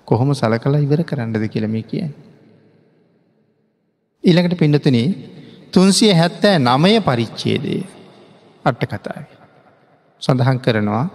[0.08, 2.06] කොහොම සලකලා ඉවර කරන්නද කියලම කිය.
[4.24, 5.00] ඊළඟට පිඩතුන
[5.74, 7.78] තුන්සිය හැත්තෑ නමය පරිච්චේදය
[8.66, 9.26] අට්ට කතාව.
[10.22, 11.06] සඳහන් කරනවා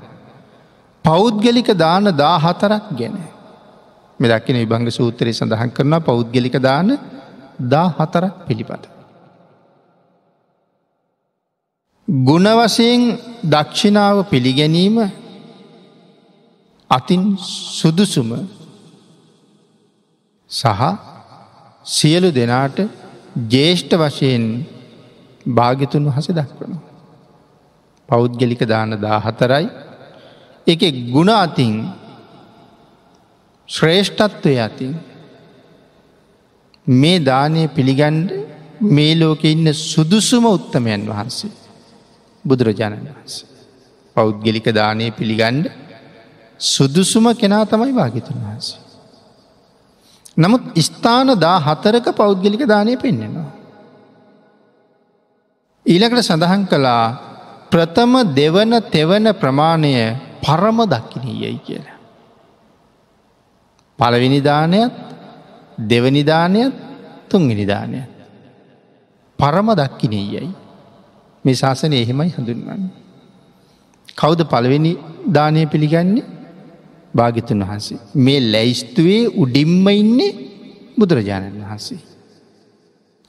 [1.05, 3.17] පෞද්ගලික දාන දා හතරක් ගැන
[4.21, 6.97] මෙදක්කින විභංග සූත්‍රය සඳහන් කරන පෞද්ගලික දාන
[7.73, 8.98] දා හතරක් පිළිපට.
[12.09, 13.03] ගුණවසයෙන්
[13.45, 14.97] දක්ෂිනාව පිළිගැනීම
[16.91, 17.37] අතින්
[17.71, 18.31] සුදුසුම
[20.51, 20.81] සහ
[21.87, 22.79] සියලු දෙනාට
[23.51, 24.45] ජේෂ්ඨ වශයෙන්
[25.47, 26.83] භාගිතුන් වහස දක්වනවා.
[28.09, 29.67] පෞද්ගලික දාන දා හතරයි
[30.67, 30.81] එක
[31.13, 31.75] ගුණ අතින්
[33.69, 34.93] ශ්‍රේෂ්ඨත්වය අතින්
[36.87, 38.29] මේ දානය පිළිගන්ඩ
[38.89, 41.68] මේ ලෝක ඉන්න සුදුසුම උත්තමයන් වහන්සේ
[42.45, 43.47] බුදුරජාණන් වහන්සේ.
[44.17, 45.67] පෞද්ගලික දානය පිළිගණ්ඩ
[46.61, 48.81] සුදුසුම කෙනා තමයි භාගිතුන් වහන්සේ.
[50.37, 53.51] නමුත් ස්ථාන දා හතරක පෞද්ගලික දානය පෙන්නෙනවා.
[55.87, 57.05] ඊළකට සඳහන් කළා
[57.71, 59.95] ප්‍රථම දෙවන තෙවන ප්‍රමාණය
[60.43, 61.99] පරම දක්කිනීයයි කියලා.
[63.99, 64.95] පළවිනිධානයත්
[65.81, 66.75] දෙවනිධානයත්
[67.29, 68.01] තුන්ගනිධානය.
[69.39, 70.68] පරම දක්කිනීයයි
[71.45, 72.83] මේ ශාසනය එහෙමයි හඳුන්වන්න.
[74.17, 74.93] කෞද පළවෙනි
[75.33, 76.25] දානය පිළිගන්නේ
[77.15, 77.99] භාගිතුන් වහන්සේ.
[78.17, 80.33] මේ ලැයිස්තුවේ උඩිම්ම ඉන්නේ
[80.99, 82.01] බුදුරජාණන් වහන්සේ.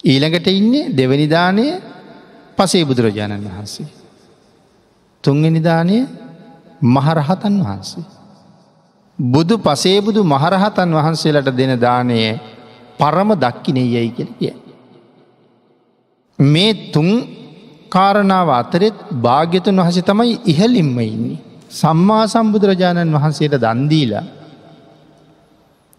[0.03, 1.65] ඊළඟට ඉන්නේ දෙවනිධානය
[2.57, 3.87] පසේ බුදුරජාණන් වහන්සේ.
[5.23, 5.97] තුන්ගනිධානය
[6.81, 8.05] මහරහතන් වහන්සේ.
[9.19, 12.19] බුදු පසේබුදු මහරහතන් වහන්සේලට දෙන දානය
[12.99, 14.55] පරම දක්කිනේ යැයි කෙන කිය.
[16.39, 17.09] මේ තුන්
[17.89, 21.39] කාරණාව අතරෙත් භාග්‍යතුන් වහස තමයි ඉහලින්ම ඉන්නේ.
[21.71, 24.25] සම්මා සම්බුදුරජාණන් වහන්සේට දන්දීලා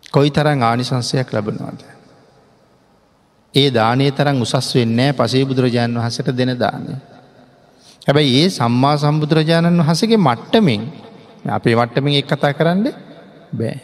[0.06, 1.80] කොයි තරං ආනිසංසයක් ලබනවාද.
[3.54, 6.94] ඒ දානය තරම් උසස් වෙන්නෑ පසේ බුදුරජාණන් වහසට දෙන දානය.
[8.06, 10.82] හැබැයි ඒ සම්මා සම්බුදුරජාණන් වහසගේ මට්ටමින්
[11.48, 12.86] අපේ මට්ටමින් එක් කතා කරන්න
[13.52, 13.78] බෑ.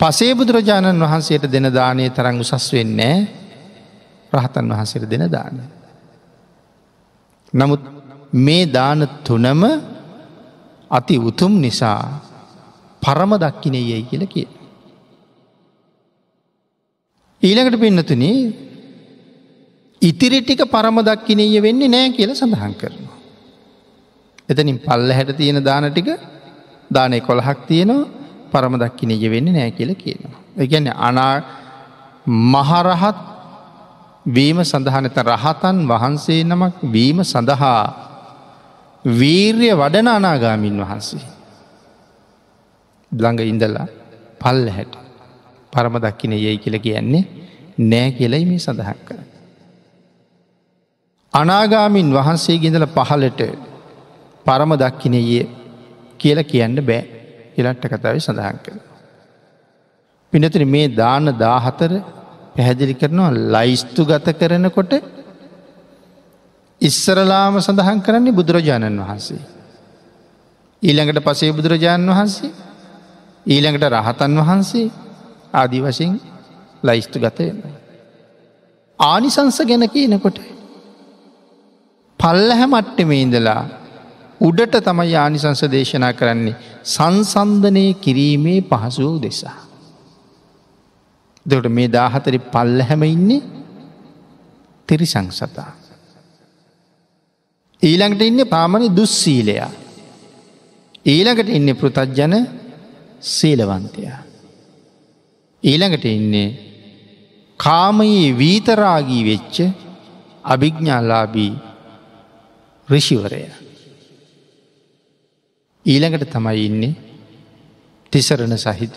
[0.00, 3.16] පසේ බුදුරජාණන් වහන්සේට දෙන දානය තරං උසස් වෙන්නේ
[4.32, 5.73] රහතන් වහන්සේට දෙන දානය.
[7.54, 7.82] නමුත්
[8.36, 9.62] මේ දාන තුනම
[10.90, 12.02] අති උතුම් නිසා
[13.02, 14.48] පරම දක්කිනේ යයි කියල කිය.
[17.42, 18.24] ඊළඟට පින්නතුන
[20.02, 23.18] ඉතිරි ටික පරම දක්කිනය වෙන්නේ නෑ කියල සඳහන් කරනවා.
[24.48, 26.08] එතනින් පල්ල හැට තියෙන දාන ටික
[26.90, 28.10] දානය කොළහක් තියෙනවා
[28.52, 30.40] පරම දක්කිනය වෙන්නේ නෑ කියල කියනවා.
[30.56, 31.34] එකන්න අනා
[32.52, 33.33] මහරහත්
[34.26, 37.82] වීම සඳහනත රහතන් වහන්සේ නමක් වීම සඳහා
[39.04, 41.24] වීර්ය වඩන අනාගාමින් වහන්සේ.
[43.12, 43.86] ළඟ ඉඳලා
[44.40, 44.94] පල්ල හැට
[45.72, 47.24] පරම දක්කින යයි කියල කියන්නේ
[47.80, 49.20] නෑ කියලයි මේ සඳහන් කර.
[51.34, 53.40] අනාගාමින් වහන්සේ ගිඳල පහලට
[54.46, 55.44] පරම දක්කිනයේ
[56.18, 57.02] කියල කියන්න බෑ
[57.56, 58.76] ඉලට්ට කතාව සඳහන් කර.
[60.32, 61.92] පිනතුන මේ දාන දාහතර
[62.56, 64.92] පැහැදිලි කරනවා ලයිස්තු ගත කරනකොට
[66.80, 69.42] ඉස්සරලාම සඳහන් කරන්නේ බුදුරජාණන් වහන්සේ.
[70.82, 72.52] ඊළඟට පසේ බුදුරජාණන් වහන්සේ
[73.46, 74.86] ඊළඟට රහතන් වහන්සේ
[75.52, 76.20] ආදී වශයෙන්
[76.82, 77.56] ලයිස්තු ගතයන.
[78.98, 80.38] ආනිසංස ගැන කියනකොට
[82.20, 83.62] පල්ලහැ මට්ටමේ ඉඳලා
[84.40, 89.58] උඩට තමයි ආනිසංස දේශනා කරන්නේ සංසන්ධනය කිරීමේ පහසු දෙසා.
[91.46, 93.42] දට මේ දාහතරි පල්ල හැම ඉන්නේ
[94.88, 95.72] තිරිසං සතා.
[97.82, 99.70] ඊළඟට ඉන්න පාමණ දුස්සීලයා.
[101.04, 102.34] ඊළඟට ඉන්න පෘතජ්ජන
[103.20, 104.20] සීලවන්තයා.
[105.62, 106.48] ඊළඟට ඉන්නේ
[107.60, 109.56] කාමයේ වීතරාගී වෙච්ච
[110.44, 111.52] අභිග්ඥාලාබී
[112.88, 113.42] රිෂිවරය.
[115.86, 116.96] ඊළඟට තමයි ඉන්නේ
[118.12, 118.96] තිසරණ සහිත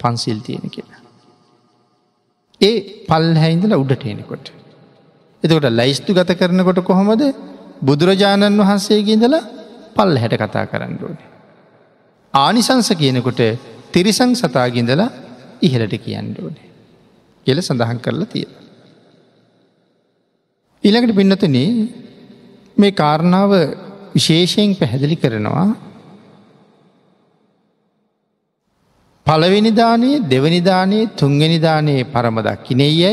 [0.00, 1.01] පන්සිල් තියෙන කියලා.
[2.62, 2.74] ඒ
[3.06, 4.46] පල් හැයින්දල උඩට එනකොට.
[5.42, 7.22] එතකොට ලැයිස්තු ගත කරනකොට කොහොමද
[7.82, 9.42] බුදුරජාණන් වහන්සේගේ ඉඳලා
[9.94, 11.28] පල් හැට කතා කරන්න ඕනේ.
[12.34, 13.42] ආනිසංස කියනකොට
[13.92, 15.10] තිරිසං සතාගින්දලා
[15.62, 16.68] ඉහලට කියන්න ඕනේ.
[17.46, 18.46] කියල සඳහන් කරලා තිය.
[20.84, 21.56] ඊළඟට පින්නතන
[22.76, 23.52] මේ කාරණාව
[24.14, 25.66] විශේෂයෙන් පැහැදිලි කරනවා
[29.26, 33.12] පළවෙනිධානයේ දෙවනිධානයේ තුන්ගනිධානයේ පරමදක්කිනෙයයි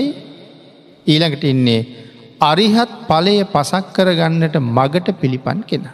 [1.05, 1.81] ඊළඟට ඉන්නේ
[2.41, 5.85] අරිහත් පලය පසක් කරගන්නට මගට පිළිපන් කෙන.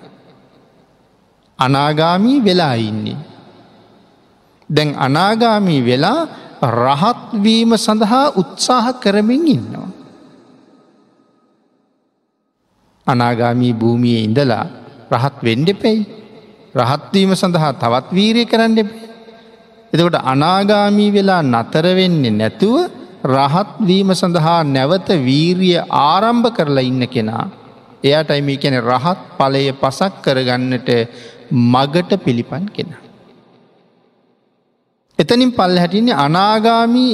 [1.59, 3.17] අනාගාමී වෙලා ඉන්නේ.
[4.69, 6.27] දැන් අනාගාමී වෙලා
[6.77, 9.89] රහත්වීම සඳහා උත්සාහ කරමින් ඉන්නවා.
[13.07, 14.65] අනාගාමී භූමිය ඉඳලා
[15.11, 15.99] රහත් වෙන්ඩෙපෙයි
[16.75, 19.04] රහත්වීම සඳහා තවත් වීරය කරන්න එපේ.
[19.95, 22.75] එතකොට අනාගාමී වෙලා නතරවෙන්නේ නැතුව
[23.25, 27.45] රහත්වීම සඳහා නැවත වීරිය ආරම්භ කරලා ඉන්න කෙනා.
[28.03, 30.89] එයාට අයිමි කැන රහත් පලය පසක් කරගන්නට
[31.73, 33.01] මගට පිළිපන් කෙනා.
[35.19, 37.13] එතනින් පල් හැටින්නේ අනාගාමී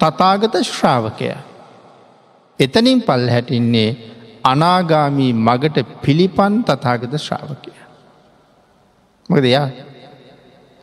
[0.00, 1.30] තතාගත ශ්‍රාවකය.
[2.58, 3.90] එතනින් පල් හැටින්නේ
[4.44, 7.72] අනාගාමී මගට පිළිපන් තතාගත ශ්‍රාවකය.
[9.28, 9.68] මොකද එයා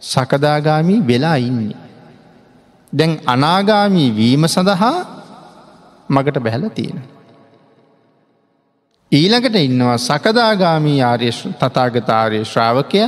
[0.02, 1.78] සකදාගාමී වෙලා ඉන්නේ.
[2.94, 4.98] දැන් අනාගාමී වීම සඳහා
[6.10, 7.00] මගට බැහල තියෙන.
[9.12, 13.04] ඊළඟට ඉන්නවා සකදාගාමී ආර්ය තතාගතාරය ශ්‍රාවකය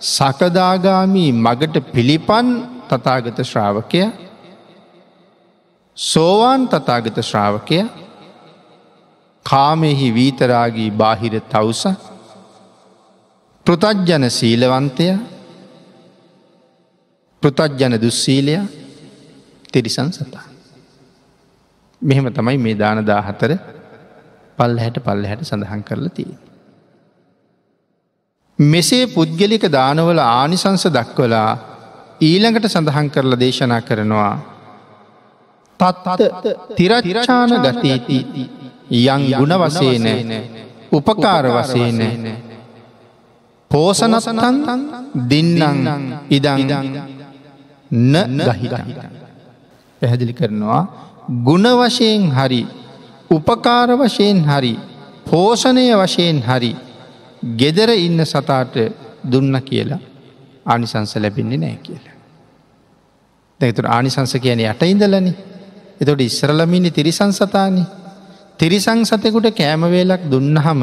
[0.00, 2.48] සකදාගාමී මගට පිළිපන්
[2.88, 4.02] තතාගත ශ්‍රාවකය
[5.96, 7.78] සෝවාන් තතාගත ශ්‍රාවකය
[9.46, 11.82] කාමෙහි වීතරාගී බාහිර තවුස
[13.66, 15.08] පෘතජ්ජන සීලවන්තය
[17.42, 18.56] පෘතජ්ජන දුස්සීලය
[19.72, 20.46] තිරිසන් සතා.
[22.02, 23.52] මෙහෙම තමයි මේ දානදා හතර
[24.58, 26.32] පල් හැට පල්ල හැට සඳහන් කරලා තිය.
[28.58, 31.50] මෙසේ පුද්ගලික දානවල ආනිසංස දක්වලා
[32.20, 34.34] ඊළඟට සඳහන් කරලා දේශනා කරනවා
[35.80, 36.20] තත්
[36.76, 38.18] තිරචාන ගතීති
[39.06, 40.06] යං ගුණ වසේන
[40.90, 42.00] උපකාර වසේන
[43.70, 44.62] පෝසනසනන්
[45.28, 45.60] දින්නං
[46.30, 47.15] ඉදං
[47.90, 48.68] න ගහි
[50.02, 50.82] පැහැදිලි කරනවා
[51.44, 52.62] ගුණ වශයෙන් හරි
[53.30, 54.74] උපකාර වශයෙන් හරි
[55.26, 56.72] පෝෂණය වශයෙන් හරි
[57.56, 58.76] ගෙදර ඉන්න සතාට
[59.24, 60.00] දුන්න කියලා
[60.66, 62.16] ආනිසංස ලැබෙන්නේ නෑ කියලා.
[63.60, 65.32] දැතුර ආනිසංස කියන යට ඉඳලනි
[66.00, 67.84] එතොට ඉස්සරලමිනි තිරිසං සතානි
[68.58, 70.82] තිරිසං සතෙකුට කෑමවේලක් දුන්නහම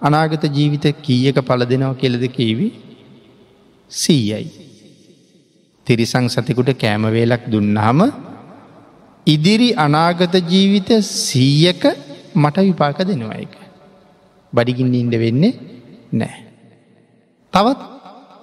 [0.00, 2.68] අනාගත ජීවිත කීයක පල දෙනව කෙලෙද කීවි
[3.90, 4.67] සීයයි.
[5.88, 8.00] තිරිසං සතෙකුට කෑමවේලක් දුන්නහම
[9.26, 11.82] ඉදිරි අනාගත ජීවිත සීයක
[12.34, 13.54] මට විපාක දෙනවා එක.
[14.52, 15.54] බඩිගින්න ඉන්ඩ වෙන්නේ
[16.12, 16.36] නෑ.
[17.54, 17.80] තවත්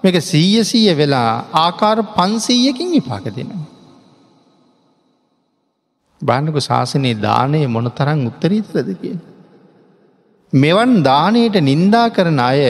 [0.03, 3.63] මේක සීය සීය වෙලා ආකාර පන්සීයකින් විපාක දෙනවා.
[6.21, 9.17] බාන්නක ශාසනයේ දානය මොන තරං උත්තරීතරද කිය.
[10.53, 12.61] මෙවන් දානයට නින්දා කරන අය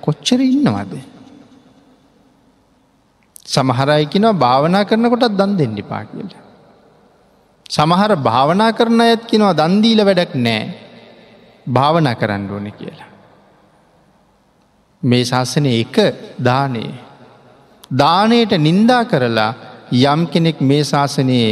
[0.00, 0.94] කොච්චර ඉන්නවද.
[3.46, 6.42] සමහරයිකිනවා භාවනා කරනකොටත් දන් දෙන්න පා කියලා.
[7.70, 10.62] සමහර භාවනා කරන ඇත් කිනවා දන්දීල වැඩක් නෑ
[11.66, 13.10] භාවනා කරන්න ඕන කියලා.
[15.02, 15.96] මේ ශාසනය එක
[16.40, 16.94] දානයේ.
[17.92, 19.52] දානයට නින්දා කරලා
[20.04, 21.50] යම් කෙනෙක් මේ ශාසනයේ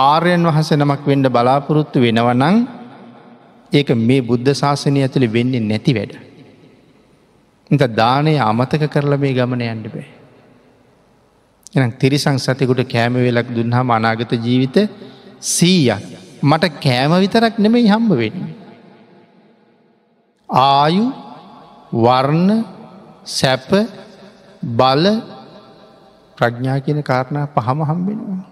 [0.00, 2.56] ආර්යන් වහස නමක් වෙන්ඩ බලාපොරොත්තු වෙනවනං
[3.72, 6.14] ඒක මේ බුද්ධ ශාසනය ඇතුළි වෙන්නේ නැති වැඩ.
[7.70, 10.19] එත දානය අමතක කරලා මේ ගමන යන්න බෑ.
[11.74, 14.76] එනම් තිරිසං සතෙකුට කෑම වෙලක් දුන්හම අනාගත ජීවිත
[15.48, 16.04] සීයක්
[16.42, 18.54] මට කෑම විතරක් නෙමෙයි හම්බ වෙන්නේ.
[20.48, 21.04] ආයු
[21.94, 22.50] වර්ණ
[23.28, 23.70] සැප
[24.62, 25.04] බල
[26.38, 28.42] ප්‍රඥා කියන කාරණා පහම හම්බෙනවා.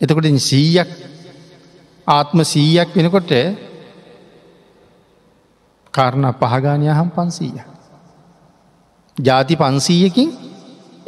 [0.00, 0.90] එතකොට සීයක්
[2.06, 3.32] ආත්ම සීයක් වෙනකොට
[5.94, 7.62] කාරණ පහගානය හම් පන්සීය.
[9.16, 10.28] ජාති පන්සීයකින්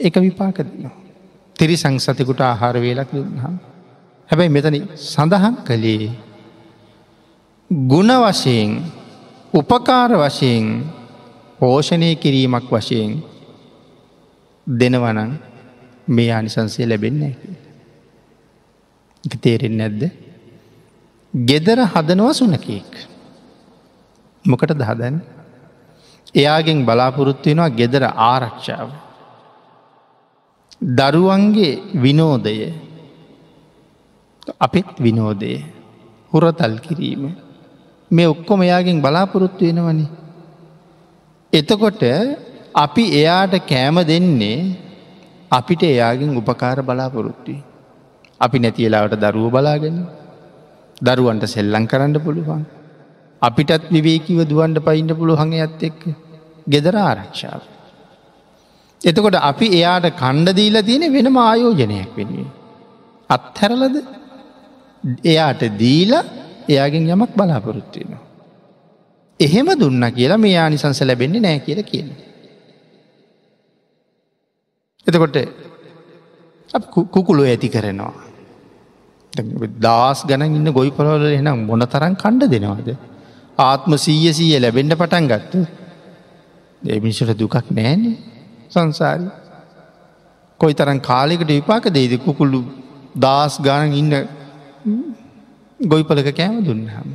[0.03, 0.95] එක විපාක දෙනවා.
[1.57, 3.55] තිරි සංසතකුට ආහාර වේලක් දුන්හම්.
[4.31, 6.11] හැබැයි මෙතන සඳහන් කළේ
[7.71, 8.71] ගුණ වශයෙන්
[9.55, 10.67] උපකාර වශයෙන්
[11.61, 13.11] පෝෂණය කිරීමක් වශයෙන්
[14.67, 15.31] දෙනවනං
[16.09, 17.35] මේ අනිසන්සේ ලැබෙන්නේ
[19.25, 20.03] තේරෙන් නැද්ද?
[21.35, 22.91] ගෙදර හදනවා සුනකෙක්.
[24.45, 25.17] මොකට දහදැන්
[26.35, 28.89] එයාගෙන් බලාපොරොත්තු වෙනවා ගෙදර ආරක්ෂාව.
[30.83, 32.57] දරුවන්ගේ විනෝදය
[34.59, 35.53] අපිත් විනෝදය
[36.33, 37.23] හුරතල් කිරීම
[38.11, 40.07] මේ ඔක්කොම එයාගෙන් බලාපොරොත්තු වෙනවනි.
[41.53, 42.03] එතකොට
[42.75, 44.59] අපි එයාට කෑම දෙන්නේ
[45.51, 47.63] අපිට එයාගෙන් උපකාර බලාපොරොත්තුයි.
[48.41, 49.97] අපි නැතිලාවට දරුව බලාගෙන
[50.99, 52.65] දරුවන්ට සෙල්ලං කරන්න පුළුවන්.
[53.43, 56.01] අපිටත් විවේකිව දුවන්ට පයින්ට පුළුහඟ ඇත් එක්ක
[56.67, 57.63] ගෙදර ආරක්ෂාව.
[59.05, 62.51] එතකොට අපි එයාට කණ්ඩදීල තියෙන වෙනම ආයෝජනයක් වෙනුවේ.
[63.31, 63.97] අත්හැරලද
[65.25, 66.13] එයාට දීල
[66.69, 68.23] එයාගෙන් යමක් බලාපොරොත්තුවෙනවා.
[69.41, 72.09] එහෙම දුන්න කියලා මේ ආනිසංස ලැබෙන්නේ නෑ කියල කියන.
[75.07, 75.39] එතකොට
[77.11, 78.13] කුකුළු ඇති කරනවා.
[79.79, 82.91] දස් ගන ඉන්න ගොයි පොලවල එනම් මොන තරන් කණ්ඩ දෙනවාද.
[83.61, 85.53] ආත්ම සීය සීය ලැබෙන්ඩ පටන් ගත්ත.
[86.83, 88.05] දෙමිනිසට දුකක් නෑන
[88.73, 89.27] සංසාරි.
[90.61, 92.61] කොයි තරන් කාලෙකට විපාක දෙයිද කුකුල්ලු
[93.17, 94.15] දස් ගාන ඉන්න
[95.81, 97.09] ගොයිපලක කෑම දුන්නහම.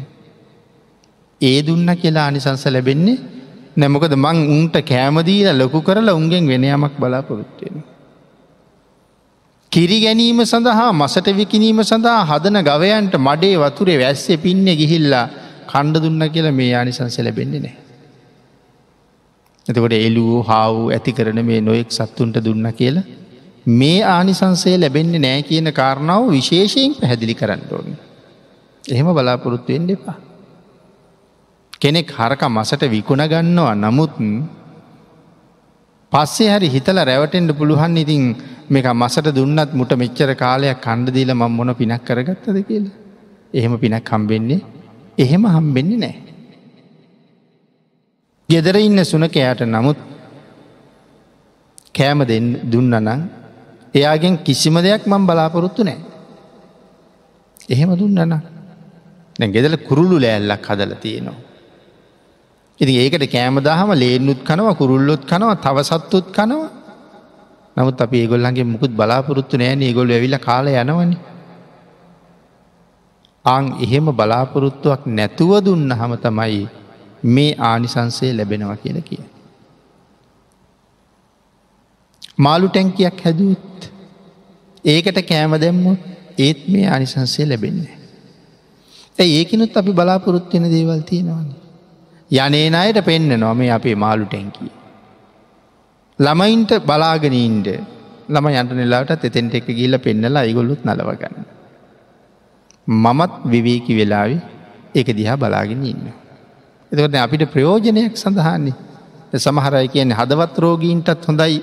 [1.41, 3.17] ඒ දුන්න කියලා අනිසංස ලැබෙන්නේ
[3.77, 7.75] නැමකද මං උන්ට කෑමදීල ලොකු කරලා උන්ගෙන් වෙනයමක් බලාපොරොත්වෙන.
[9.71, 15.25] කිරි ගැනීම සඳහා මසට විකිනීම සඳහා හදන ගවයන්ට මඩේ වතුරේ වැස්සේ පින්න ගිහිල්ලා
[15.67, 17.86] කණ්ඩ දුන්න කියලා මේ ආනිසංස ලැබෙන්නේ නෑ.
[19.67, 23.05] එතකොට එලූ හාවූ ඇති කරන මේ නොයෙක් සත්තුන්ට දුන්න කියලා
[23.73, 27.87] මේ ආනිසංසය ලැබෙන්නේ නෑ කියන කාරණාව විශේෂයෙන් පැහැදිලි කරන්න ඕන.
[28.83, 30.17] එහෙම බලාපොරොත්තුවෙන් දෙපා.
[31.81, 34.15] කෙනෙක් හරක මසට විකුණ ගන්නවා නමුත්
[36.11, 38.23] පස්සේ හරි හිතල රැවටෙන්ට පුළුවන් ඉතින්
[38.69, 42.95] මේක මසට දුන්නත් මුට මෙච්චර කාලයක් කණ්ඩදීල මං මොන පිනක් කරගත්තද කියලා.
[43.53, 44.61] එහෙම පිනක් හම්බෙන්නේ
[45.17, 46.26] එහෙම හම්බෙන්නේ නෑ.
[48.49, 49.99] ගෙදර ඉන්න සුනකයාට නමුත්
[51.93, 52.21] කෑම
[52.65, 53.09] දුන්නනං
[53.93, 55.97] එයාගෙන් කිසිම දෙයක් මං බලාපොරොත්තු නෑ.
[57.69, 58.33] එහෙම දුන්නන
[59.35, 61.37] දැ ගෙදල කුරුල්ලු ලෑල්ලක් හදල තියෙනවා.
[62.79, 66.69] ඉති ඒකට කෑම දහම ලේනුත් කනව කුරුල්ලොත් කනව තවසත්තුත් කනවා
[67.77, 71.11] නමුත් අපි ඒගොල්ලන්ගේ මුකුත් බලාපොරොත්තු නෑන ඒගොල් ඇවිල කාල යනවන.
[73.45, 76.86] අං එහෙම බලාපොරොත්තුවක් නැතුව දුන්න හම තමයි
[77.23, 79.23] මේ ආනිසන්සේ ලැබෙනවා කියල කිය.
[82.37, 83.91] මාලු ටැංකියක් හැදුවත්
[84.85, 85.99] ඒකට කෑම දැම්මුත්
[86.37, 87.97] ඒත් මේ ආනිසන්සේ ලැබෙන්නේ.
[89.19, 91.47] ඇ ඒකනුත් අපි බලාපොරොත්වෙන දේවල් තියෙනවාන.
[92.31, 94.71] යනේන අයට පෙන්න්න නොම අපේ මාලු ටැංකිය.
[96.19, 97.67] ළමයින්ට බලාගෙනීන්ට
[98.29, 101.45] ළම යන්ට නිලාට එතෙන්ට එක ගිල්ල පෙන්නලා ඉගොල්ලුත් නලවගන්න.
[102.87, 104.37] මමත් විවේකි වෙලාවි
[104.95, 106.07] එක දිහා බලාගෙන ඉන්න.
[106.91, 108.75] එතකට අපිට ප්‍රයෝජනයක් සඳහන්නේ
[109.37, 111.57] සමහරයි කියන හදවත් රෝගීන්ටත් හොඳයි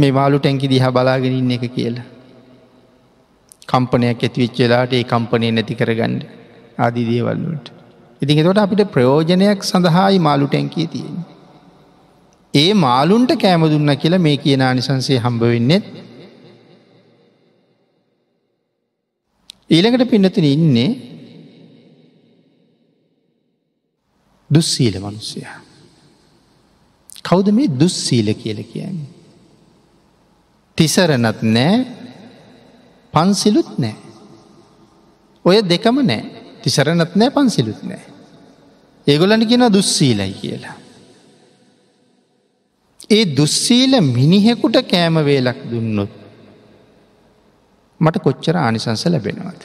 [0.00, 2.06] මෙවාලු ටැන්කි දිහා බලාගෙන ඉන්න එක කියලා.
[3.68, 6.14] කම්පනයක් ඇතිවිච්චලාට ඒ කම්පනය නැති කරගන්න
[6.78, 7.66] ආදිදේවල්ලට.
[8.22, 11.16] ඉතින් එතොට අපිට ප්‍රයෝජනයක් සඳහායි මාලු ටැන්කී තියෙන.
[12.54, 15.86] ඒ මාලුන්ට කෑම දුන්න කියලා මේ කියන අනිසන්සේ හම්බ වෙන්නෙත්
[19.70, 20.90] ඊළඟට පින්නතින ඉන්නේ
[24.50, 25.40] දුස්සීල මනුස්සය.
[27.22, 29.08] කෞද මේ දුස්සීල කියල කියන්නේ.
[30.78, 31.76] තිසරනත් නෑ
[33.14, 33.96] පන්සිලුත් නෑ.
[35.44, 36.22] ඔය දෙකම නෑ
[36.62, 38.04] තිසරනත් නෑ පන්සිලුත් නෑ.
[39.06, 40.76] ඒගොලට කියෙන දුස්සීලයි කියලා.
[43.10, 46.14] ඒ දුස්සීල මිනිහෙකුට කෑම වේලක් දුන්නොත්
[48.00, 49.62] මට කොච්චර ආනිසංස ලැබෙනවාද.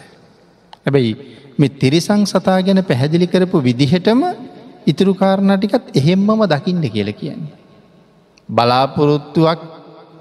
[0.86, 1.14] හැබැයි
[1.58, 4.22] මෙ තිරිසං සතා ගැන පැහැදිලි කරපු විදිහටම
[4.86, 7.54] ඉතුරු කාරණටිකත් එහෙම්මම දකින්න කියල කියන්නේ.
[8.50, 9.62] බලාපොරොත්තුවක්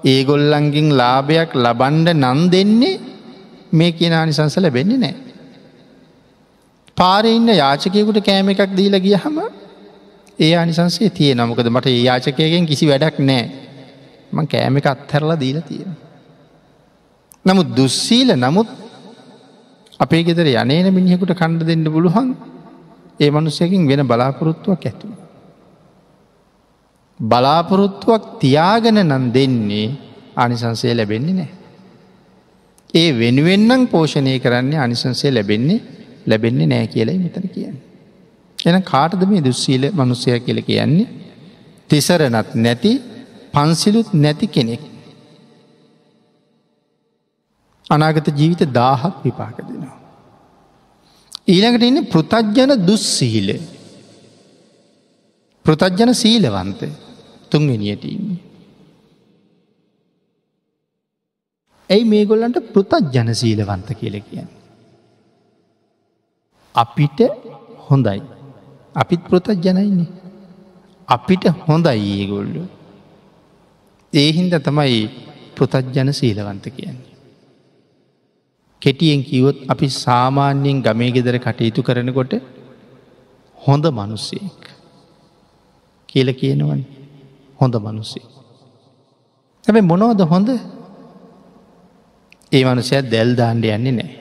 [0.05, 2.99] ඒගොල්ලන්ගින් ලාභයක් ලබන්ඩ නන් දෙන්නේ
[3.71, 5.15] මේ කියන ආනිසංස ලැබෙන්නේ නෑ.
[6.97, 9.37] පාර ඉන්න යාචකයකුට කෑම එකක් දීල ගිය හම
[10.39, 13.43] ඒ අනිසන්සේ තිය නමකද මට ඒ යාචකයගෙන් කිසි වැඩක් නෑ
[14.31, 15.91] මං කෑම එක අත්හැරලා දීල තියෙන.
[17.45, 18.69] නමුත් දුස්සීල නමුත්
[19.99, 22.29] අපේ ගෙදර යනේන මිනිහෙකුට කණ්ඩ දෙන්න පුළුවන්
[23.19, 25.07] ඒ මනුස්සයකින් වෙන බලාපොරොත්තුවක් ඇතු.
[27.19, 29.87] බලාපොරොත්තුවක් තියාගෙන නම් දෙන්නේ
[30.35, 31.51] අනිසංසය ලැබෙන්නේ නෑ.
[32.93, 35.81] ඒ වෙනුවෙන්නම් පෝෂණය කරන්නේ අනිසංසය ලැබෙන්නේ
[36.27, 37.77] ලැබෙන්නේ නෑ කියලයි මෙතන කියන්න.
[38.59, 41.09] එන කාටද මේ දුස්සීල මනුස්සය කියල කියන්නේ
[41.89, 42.93] තිසරනත් නැති
[43.53, 44.83] පන්සිලුත් නැති කෙනෙක්.
[47.89, 50.02] අනාගත ජීවිත දාහක් විපාක දෙනවා.
[51.47, 53.49] ඊළඟට ඉන්න පෘතජ්ජන දුස්සීල
[55.65, 56.81] පෘතජ්ජන සීලවන්ත
[57.51, 58.39] තුන්වෙනියට ඉන්නේ.
[61.89, 64.49] ඇයි මේගොල්ලන්ට පෘතජ්ජන සීලවන්ත කියල කියන්න.
[66.75, 67.19] අපිට
[67.87, 68.21] හොඳයි.
[68.95, 70.11] අපිත් පෘතජ්ජනයින්නේ.
[71.07, 72.55] අපිට හොඳයි ඒගොල්ල.
[74.13, 74.99] ඒහින්ද තමයි
[75.55, 77.12] පෘතජ්ජන සීලවන්ත කියන්නේ.
[78.83, 82.33] කෙටියෙන් කිවොත් අපි සාමාන්‍යයෙන් ගමේ ගෙදර කටයුතු කරනකොට
[83.57, 84.63] හොඳ මනුස්සයෙක්
[86.09, 86.81] කියල කියනවන
[87.59, 88.25] හොඳ මනුස්සේ.
[89.65, 90.49] හැබ මොනෝද හොඳ
[92.51, 94.11] ඒ මනුසය දැල් දාණ්ඩ යන්නේ නෑ.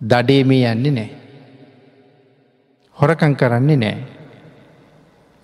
[0.00, 1.10] දඩේ මේ යන්නේ නෑ.
[2.96, 3.96] හොරකං කරන්නේ නෑ.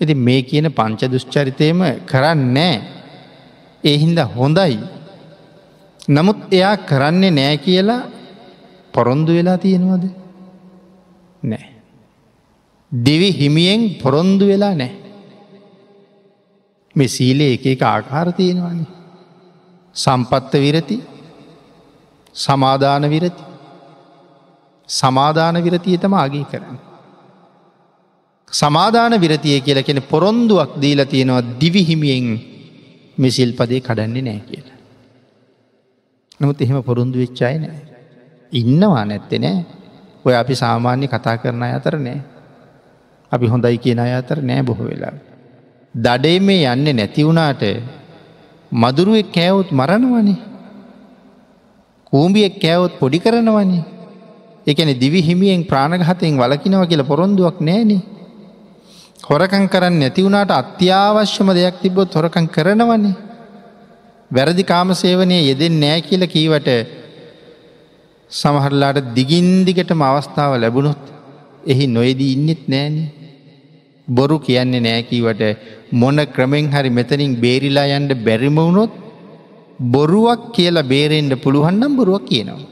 [0.00, 2.76] ඉති මේ කියන පංච දුෂ්චරිතයම කරන්න නෑ.
[3.84, 4.78] එහින්ද හොඳයි.
[6.08, 8.02] නමුත් එයා කරන්නේ නෑ කියලා
[8.94, 10.04] පොරොන්දු වෙලා තියෙනවද
[11.42, 11.66] නෑ.
[12.92, 14.92] දෙවි හිමියෙන් පොරොන්දු වෙලා නෑ.
[16.96, 18.86] මේ සීලේ එක එක ආකාර තියෙනවානි.
[19.96, 20.96] සම්පත්ත විරති
[22.36, 23.42] සමාධාන විරති
[24.88, 26.78] සමාධාන විරතිය තම අගේ කරන්න.
[28.52, 32.26] සමාධාන විරතිය කියලා කෙන පොරොන්දුවක් දීල තියෙනවා දිවිහිමියෙන්
[33.18, 34.77] මෙසිල් පදේ කඩන්නේ නෑ කියලා.
[36.40, 37.82] නමුත් එහෙම පොරොන්දු වෙච්චාය නෑ.
[38.52, 39.58] ඉන්නවා නැත්තෙ නෑ
[40.24, 42.20] ඔය අපි සාමාන්‍ය කතා කරන අතර නෑ.
[43.32, 45.14] අපි හොඳයි කියන අය අතර නෑ බොහෝ වෙලා.
[45.94, 47.62] දඩේ මේ යන්නේ නැතිවුණාට
[48.72, 50.38] මදුරුවෙක් කෑවුත් මරණවනේ.
[52.12, 53.84] කූම්බියෙක් කෑවොත් පොඩි කරනවනේ.
[54.66, 58.02] එකන දිවි හිමියෙන් ප්‍රාණගහතයෙන් වලකිනව කියල පොරොන්දුවක් නෑනේ.
[59.28, 63.27] හොරකං කරන්න නැතිවුණට අත්‍යවශ්‍යම දෙයක් තිබොත් හොරකං කරනවන්නේ.
[64.30, 66.68] වැරදි කාමසේවනය යෙදෙන් නෑ කියල කීවට
[68.30, 71.04] සමහරලාට දිගින්දිගටම අවස්ථාව ලැබුණොත්
[71.66, 73.08] එහි නොයදී ඉන්නෙත් නෑනේ.
[74.08, 75.42] බොරු කියන්නේ නෑකීවට
[75.92, 78.92] මොන ක්‍රමෙන් හරි මෙතනින් බේරිලා යන්ට බැරිමවුණොත්
[79.86, 82.68] බොරුවක් කියලා බේරෙන්ට පුළුවන්නම් බොරුවක් කියනවා.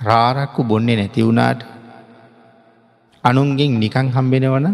[0.00, 1.60] රාරක්කු බොන්නේ නැති වුණාට
[3.24, 4.66] අනුන්ගෙන් නිකං හම්බෙනවන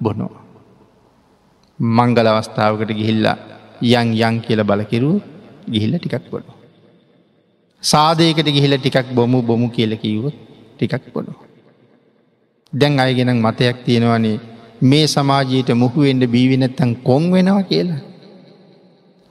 [0.00, 0.42] බොනවා.
[1.78, 3.38] මංගල අවස්ථාවකට ගිහිල්ලා
[3.82, 5.20] යං යං කියල බලකිරුව
[5.66, 6.52] ගිහිල්ල ටිකක් බොනු.
[7.82, 10.34] සාදයකට ගිහිල ටිකක් බොමු බොමු කියල කිව්වොත්
[10.76, 11.34] ටිකක් බොනු.
[12.72, 14.40] දැන් අයගෙනක් මතයක් තියෙනවනේ
[14.82, 18.00] මේ සමාජයට මුහුවෙන්ට බීවිනැත්තන් කොන් වෙනවා කියලා.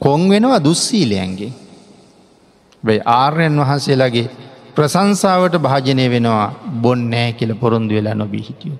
[0.02, 1.52] කොන් වෙනවා දුස්සීලයන්ගේ.
[2.84, 4.28] බයි ආර්යන් වහන්සේලාගේ
[4.76, 6.48] ප්‍රසංසාවට භාජනය වෙනවා
[6.84, 8.80] බොන් නෑ කියල පොරොන්දු වෙලා නොබී හිටියෝ.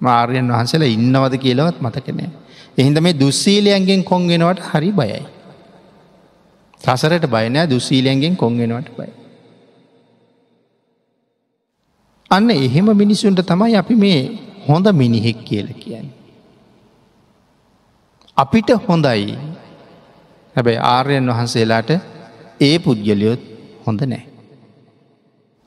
[0.00, 2.30] මාර්යන් වහන්සේලා ඉන්නවද කියලවත් මතකනෑ.
[2.78, 5.20] එහින්ද මේ දුස්සීලයන්ගෙන් කොන්ගෙනවට හරි බයයි.
[6.80, 9.12] සසරට බයනෑ දුස්සීලයන්ගෙන් කොන්ගෙනවට බයි.
[12.30, 14.20] අන්න එහෙම මිනිසුන්ට තමයි අපි මේ
[14.66, 16.08] හොඳ මිනිහෙක් කියල කියන්න.
[18.36, 19.34] අපිට හොඳයි
[20.56, 21.90] හැබැයි ආර්යන් වහන්සේලාට
[22.60, 23.42] ඒ පුද්ගලයොත්
[23.86, 24.24] හොඳ නෑ.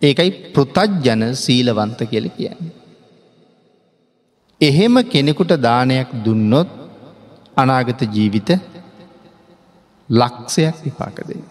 [0.01, 2.73] ඒකයි පෘතජ්ජන සීලවන්ත කියල කියන්නේ.
[4.61, 6.69] එහෙම කෙනෙකුට දානයක් දුන්නොත්
[7.57, 8.49] අනාගත ජීවිත
[10.09, 11.41] ලක්ෂයක් විපාක දෙන.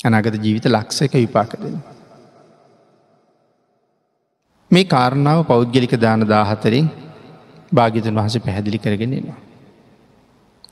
[0.00, 1.82] අනාගත ජීවිත ලක්ෂයක විපාක දෙන.
[4.70, 6.86] මේ කාරණාව පෞද්ගලික දාන දාහතරෙන්
[7.72, 9.38] භාගිතන් වහස පැහැදිලි කරගෙනෙනවා.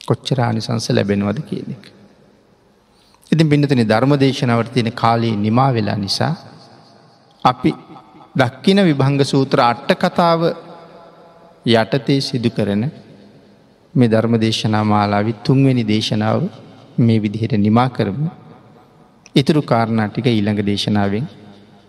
[0.07, 1.85] කොච්චර ආනිසංස ලැබෙනවද කියන එක.
[3.33, 6.35] ඉතින් පින්නතන ධර්මදේශනවට තියෙන කාලයේ නිමා වෙලා නිසා
[7.45, 7.71] අපි
[8.37, 10.41] දක්කින විභංග සූත්‍ර අට්ට කතාව
[11.67, 12.83] යටතේ සිදු කරන
[13.95, 16.43] මේ ධර්ම දේශනා මාලාවි තුන්වැනි දේශනාව
[16.99, 18.29] මේ විදිහට නිමා කරමු.
[19.35, 21.27] ඉතුරු කාරණාටික ඊළඟ දේශනාවෙන්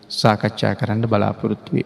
[0.09, 1.81] සාකච්ඡා කරන්න බලාපොරොත්තුවේ.